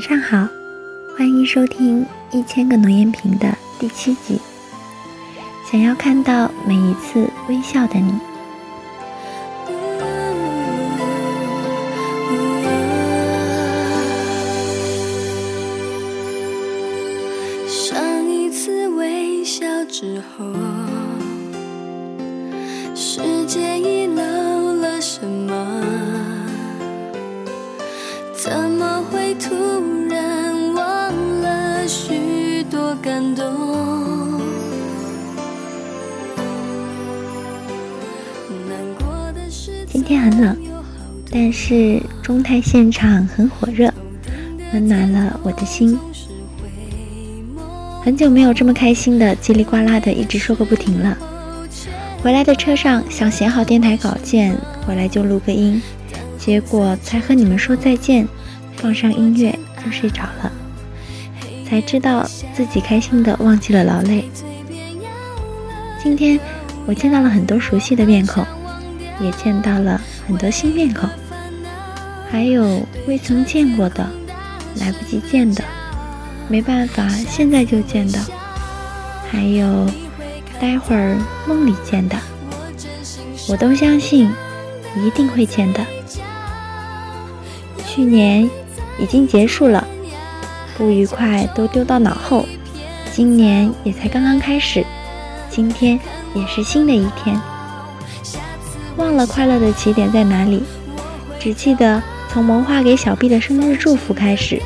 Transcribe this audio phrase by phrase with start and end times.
[0.00, 0.48] 晚上好，
[1.14, 4.40] 欢迎收听《一千个诺言瓶》的第七集。
[5.70, 8.14] 想要看到每一次微笑的你。
[17.68, 20.46] 上一次微笑之后，
[22.94, 23.20] 世
[33.02, 33.44] 感动？
[39.86, 40.56] 今天很冷，
[41.30, 43.90] 但是中泰现场很火热，
[44.74, 45.98] 温暖了我的心。
[48.02, 51.16] 很久没有这么开心的叽里呱啦的一直说个不停了。
[52.22, 54.54] 回来的车上想写好电台稿件，
[54.86, 55.80] 回来就录个音。
[56.38, 58.28] 结果才和你们说再见，
[58.76, 60.52] 放上音乐就睡着了，
[61.70, 64.28] 才知道自己开心的忘记了劳累。
[66.02, 66.36] 今天
[66.84, 68.44] 我见到了很多熟悉的面孔，
[69.20, 71.08] 也见到了很多新面孔，
[72.28, 74.04] 还有未曾见过的、
[74.80, 75.62] 来不及见的、
[76.48, 78.18] 没办法现在就见的，
[79.30, 79.86] 还有
[80.58, 82.16] 待会儿梦里见的，
[83.48, 84.28] 我都相信
[84.96, 85.86] 一定会见的。
[87.86, 88.50] 去年
[88.98, 89.86] 已经结束了，
[90.80, 92.46] 不愉快都丢到脑后。
[93.12, 94.82] 今年也才刚刚开始，
[95.50, 96.00] 今天
[96.34, 97.38] 也是新的一天。
[98.96, 100.62] 忘了快乐的起点在哪里，
[101.38, 104.58] 只记得从萌化给小 B 的生日祝福开始，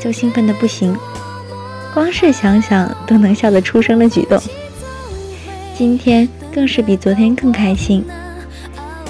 [0.00, 0.96] 就兴奋的不行，
[1.94, 4.42] 光是想想都能笑得出声的举动。
[5.78, 8.04] 今天更是比昨天更开心，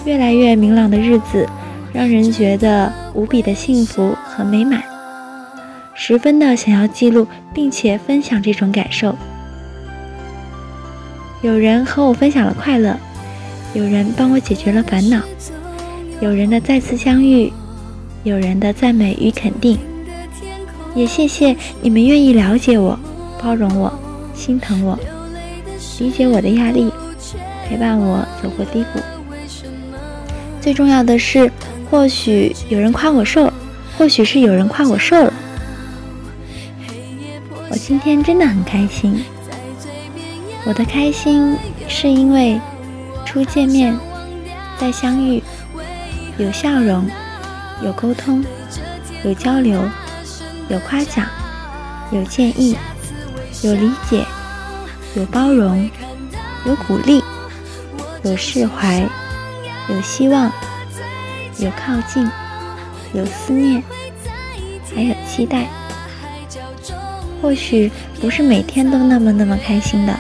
[0.04, 1.48] 越来越明朗的日子。
[1.92, 4.80] 让人觉得无比的幸福和美满，
[6.02, 9.14] 十分的想要记录并且分享这种感受。
[11.42, 12.98] 有人和我分享了快乐，
[13.74, 15.20] 有人帮我解决了烦恼，
[16.22, 17.52] 有人的再次相遇，
[18.24, 19.78] 有人的赞美与肯定，
[20.94, 22.98] 也谢谢你们愿意了解我、
[23.38, 23.92] 包容我、
[24.34, 24.98] 心疼我、
[25.98, 26.90] 理解我的压力，
[27.68, 29.00] 陪伴我走过低谷。
[30.62, 31.52] 最重要的是。
[31.90, 33.52] 或许有人夸我瘦，
[33.98, 35.32] 或许是有人夸我瘦了。
[37.90, 39.24] 今天真的很开心。
[40.64, 41.58] 我的开心
[41.88, 42.60] 是因为
[43.26, 43.98] 初见面、
[44.78, 45.42] 再相遇，
[46.38, 47.10] 有笑容，
[47.82, 48.44] 有沟通，
[49.24, 49.82] 有交流，
[50.68, 51.26] 有夸奖，
[52.12, 52.76] 有建议，
[53.64, 54.24] 有理解，
[55.16, 55.90] 有包容，
[56.66, 57.20] 有鼓励，
[58.22, 59.02] 有释怀，
[59.88, 60.48] 有希望。
[61.58, 62.30] 有靠近，
[63.14, 63.82] 有思念，
[64.94, 65.66] 还有期待。
[67.40, 67.90] 或许
[68.20, 70.14] 不是每天都那么那么开心的，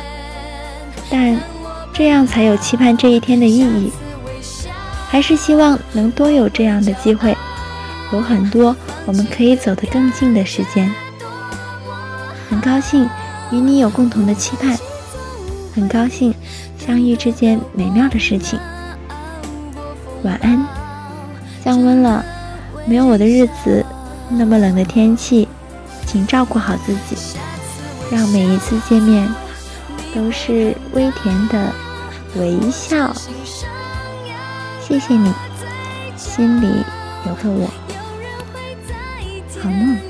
[1.10, 1.38] 但
[1.92, 3.90] 这样才有期盼这一天的意义。
[5.08, 7.36] 还是希望能多有这样的机会，
[8.12, 8.74] 有很多
[9.06, 10.88] 我们可以走得更近的时间。
[12.48, 13.08] 很高兴
[13.50, 14.78] 与你有共同的期盼，
[15.74, 16.32] 很高兴
[16.78, 18.58] 相遇之间美妙的事情。
[20.22, 20.64] 晚安。
[21.62, 22.24] 降温了，
[22.86, 23.84] 没有我的日子，
[24.30, 25.46] 那么冷的天气，
[26.10, 27.16] 请照顾好自己，
[28.10, 29.32] 让每一次见面
[30.12, 31.72] 都是微甜的
[32.34, 33.14] 微笑。
[34.82, 35.32] 谢谢你，
[36.16, 36.84] 心里
[37.28, 37.70] 有个我，
[39.62, 40.09] 好梦。